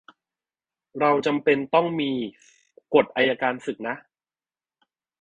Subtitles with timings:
[0.99, 2.11] เราจำเป็นต้องมี
[2.93, 3.95] กฎอัยการศึกนะ